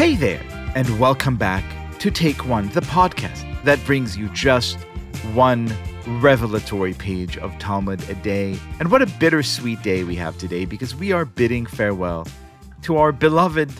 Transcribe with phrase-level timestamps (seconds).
[0.00, 0.40] Hey there,
[0.74, 1.62] and welcome back
[1.98, 4.78] to Take One, the podcast that brings you just
[5.34, 5.70] one
[6.06, 8.58] revelatory page of Talmud a day.
[8.78, 12.26] And what a bittersweet day we have today because we are bidding farewell
[12.80, 13.70] to our beloved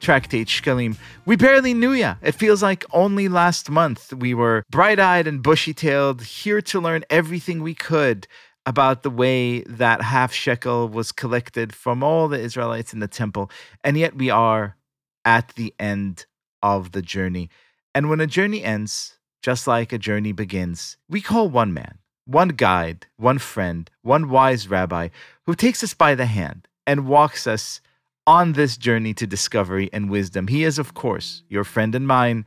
[0.00, 0.98] tractate Shkalim.
[1.24, 2.16] We barely knew ya.
[2.20, 6.78] It feels like only last month we were bright eyed and bushy tailed, here to
[6.78, 8.28] learn everything we could
[8.66, 13.50] about the way that half shekel was collected from all the Israelites in the temple.
[13.82, 14.76] And yet we are
[15.24, 16.26] at the end
[16.62, 17.50] of the journey.
[17.94, 22.48] And when a journey ends, just like a journey begins, we call one man, one
[22.50, 25.08] guide, one friend, one wise rabbi
[25.46, 27.80] who takes us by the hand and walks us
[28.26, 30.46] on this journey to discovery and wisdom.
[30.46, 32.44] He is, of course, your friend and mine.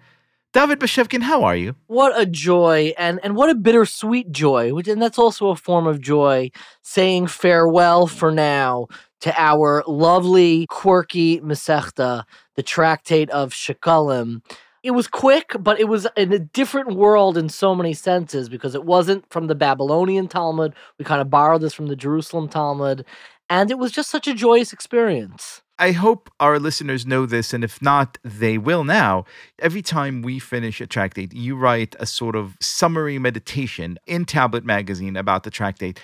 [0.54, 1.76] David Bashevkin, how are you?
[1.88, 5.99] What a joy, and and what a bittersweet joy, and that's also a form of
[5.99, 6.52] joy,
[6.84, 8.87] saying farewell for now
[9.21, 12.24] to our lovely, quirky Masechta,
[12.55, 14.41] the tractate of Shekalim.
[14.84, 18.76] It was quick, but it was in a different world in so many senses because
[18.76, 20.74] it wasn't from the Babylonian Talmud.
[20.99, 23.05] We kind of borrowed this from the Jerusalem Talmud,
[23.49, 25.62] and it was just such a joyous experience.
[25.79, 29.26] I hope our listeners know this, and if not, they will now.
[29.57, 34.65] Every time we finish a tractate, you write a sort of summary meditation in Tablet
[34.65, 35.99] Magazine about the tractate.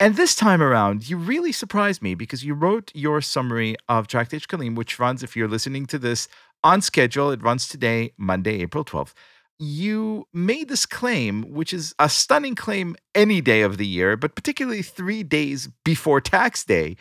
[0.00, 4.42] And this time around, you really surprised me because you wrote your summary of Tractate
[4.42, 6.26] Shkalim, which runs, if you're listening to this,
[6.64, 7.30] on schedule.
[7.30, 9.12] It runs today, Monday, April 12th.
[9.58, 14.34] You made this claim, which is a stunning claim any day of the year, but
[14.34, 16.96] particularly three days before tax day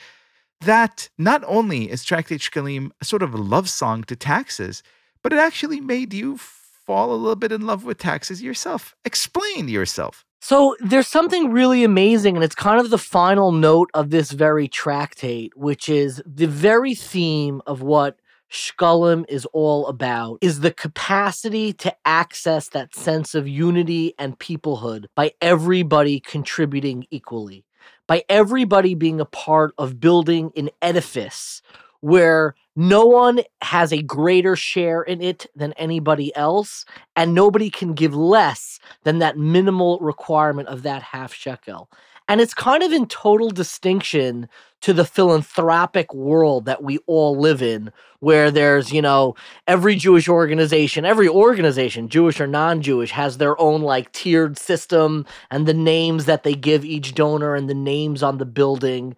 [0.62, 4.84] that not only is Tractate Shkalim a sort of a love song to taxes,
[5.22, 8.96] but it actually made you fall a little bit in love with taxes yourself.
[9.04, 10.26] Explain yourself.
[10.46, 14.68] So there's something really amazing, and it's kind of the final note of this very
[14.68, 18.20] tractate, which is the very theme of what
[18.52, 25.06] Shkalim is all about is the capacity to access that sense of unity and peoplehood
[25.16, 27.64] by everybody contributing equally
[28.08, 31.62] by everybody being a part of building an edifice
[32.02, 36.86] where no one has a greater share in it than anybody else,
[37.16, 41.90] and nobody can give less than that minimal requirement of that half shekel.
[42.28, 44.48] And it's kind of in total distinction
[44.82, 49.36] to the philanthropic world that we all live in, where there's, you know,
[49.68, 55.26] every Jewish organization, every organization, Jewish or non Jewish, has their own like tiered system
[55.52, 59.16] and the names that they give each donor and the names on the building.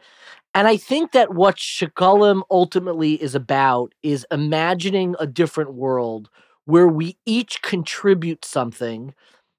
[0.56, 6.30] And I think that what Shekalim ultimately is about is imagining a different world
[6.64, 9.14] where we each contribute something,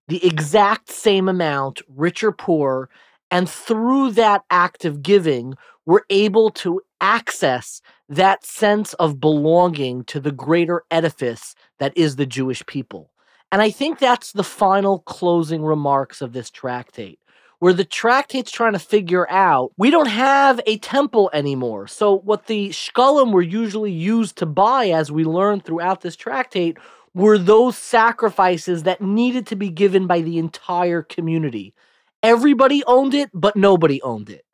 [0.09, 2.89] the exact same amount, rich or poor,
[3.31, 10.19] and through that act of giving, we're able to access that sense of belonging to
[10.19, 13.11] the greater edifice that is the Jewish people.
[13.53, 17.21] And I think that's the final closing remarks of this tractate,
[17.59, 21.87] where the tractate's trying to figure out we don't have a temple anymore.
[21.87, 26.79] So, what the shkalim were usually used to buy, as we learn throughout this tractate,
[27.15, 31.75] were those sacrifices that needed to be given by the entire community.
[32.23, 34.45] Everybody owned it, but nobody owned it.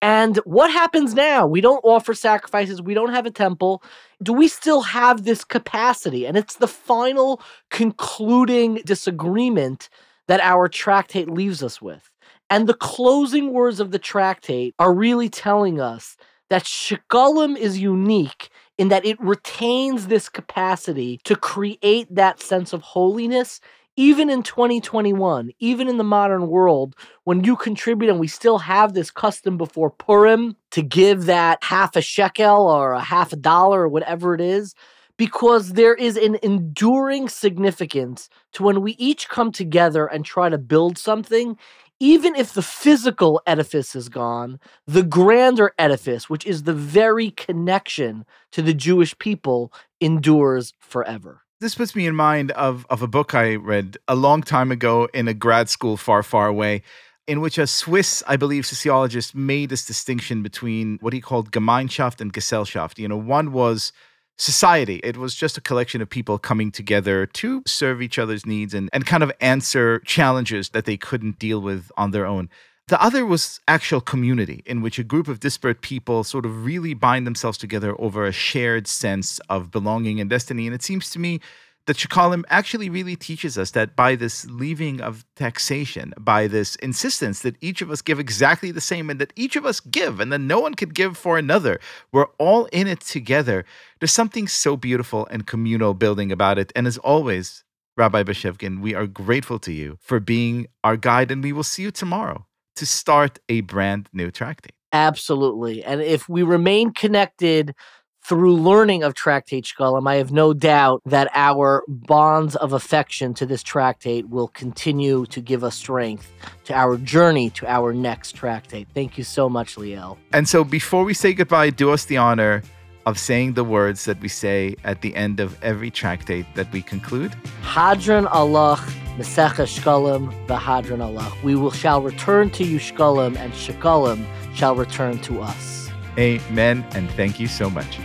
[0.00, 1.46] And what happens now?
[1.46, 2.82] We don't offer sacrifices.
[2.82, 3.82] We don't have a temple.
[4.22, 6.26] Do we still have this capacity?
[6.26, 7.40] And it's the final
[7.70, 9.88] concluding disagreement
[10.28, 12.10] that our tractate leaves us with.
[12.50, 16.16] And the closing words of the tractate are really telling us
[16.50, 22.82] that Shekalim is unique in that it retains this capacity to create that sense of
[22.82, 23.60] holiness
[23.96, 28.92] even in 2021, even in the modern world, when you contribute and we still have
[28.92, 33.82] this custom before Purim to give that half a shekel or a half a dollar
[33.82, 34.74] or whatever it is,
[35.16, 40.58] because there is an enduring significance to when we each come together and try to
[40.58, 41.56] build something,
[42.04, 48.26] even if the physical edifice is gone, the grander edifice, which is the very connection
[48.52, 49.72] to the Jewish people,
[50.02, 51.40] endures forever.
[51.60, 55.08] This puts me in mind of, of a book I read a long time ago
[55.14, 56.82] in a grad school far, far away,
[57.26, 62.20] in which a Swiss, I believe, sociologist made this distinction between what he called Gemeinschaft
[62.20, 62.98] and Gesellschaft.
[62.98, 63.94] You know, one was
[64.36, 65.00] society.
[65.04, 68.90] It was just a collection of people coming together to serve each other's needs and,
[68.92, 72.48] and kind of answer challenges that they couldn't deal with on their own.
[72.88, 76.92] The other was actual community, in which a group of disparate people sort of really
[76.92, 80.66] bind themselves together over a shared sense of belonging and destiny.
[80.66, 81.40] And it seems to me
[81.86, 87.40] that Shekalim actually really teaches us that by this leaving of taxation, by this insistence
[87.40, 90.32] that each of us give exactly the same and that each of us give and
[90.32, 91.78] then no one could give for another,
[92.12, 93.64] we're all in it together.
[94.00, 96.72] There's something so beautiful and communal building about it.
[96.74, 97.64] And as always,
[97.96, 101.82] Rabbi Bashevkin, we are grateful to you for being our guide, and we will see
[101.82, 102.44] you tomorrow
[102.76, 104.74] to start a brand new tractate.
[104.92, 105.84] Absolutely.
[105.84, 107.74] And if we remain connected
[108.24, 113.46] through learning of Tractate Shekalim, I have no doubt that our bonds of affection to
[113.46, 116.32] this tractate will continue to give us strength
[116.64, 118.88] to our journey to our next tractate.
[118.94, 120.16] Thank you so much, Liel.
[120.32, 122.62] And so before we say goodbye, do us the honor
[123.04, 126.80] of saying the words that we say at the end of every tractate that we
[126.80, 127.32] conclude.
[127.62, 128.78] Hadran alach,
[129.18, 131.30] Mesecha Shekalim, the Hadran Allah.
[131.42, 134.24] We will shall return to you Shekalim, and Shekalim
[134.54, 135.83] shall return to us.
[136.18, 136.84] Amen.
[136.94, 137.98] And thank you so much.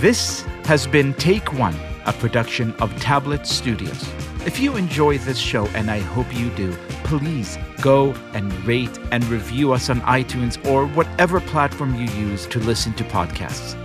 [0.00, 4.08] This has been Take One, a production of Tablet Studios.
[4.46, 6.72] If you enjoy this show, and I hope you do,
[7.04, 12.58] please go and rate and review us on iTunes or whatever platform you use to
[12.60, 13.76] listen to podcasts.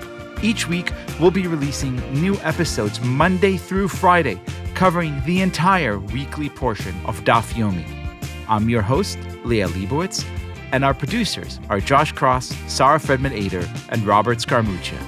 [0.42, 4.40] Each week, we'll be releasing new episodes Monday through Friday,
[4.76, 7.86] covering the entire weekly portion of Daf Yomi.
[8.48, 10.26] I'm your host, Liel Leibovitz,
[10.72, 15.02] and our producers are Josh Cross, Sarah Fredman Aeder, and Robert Scaramuccia.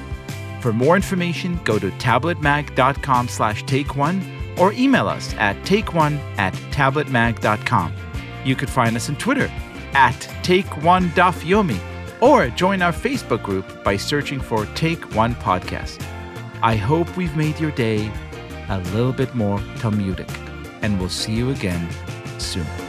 [0.62, 4.24] For more information, go to tabletmag.com slash take one
[4.58, 7.94] or email us at takeone at tabletmag.com.
[8.44, 9.52] You could find us on Twitter
[9.94, 11.80] at takeonedafyomi
[12.22, 16.04] or join our Facebook group by searching for Take One Podcast.
[16.64, 18.12] I hope we've made your day
[18.70, 20.30] a little bit more Talmudic,
[20.82, 21.88] and we'll see you again
[22.38, 22.87] soon.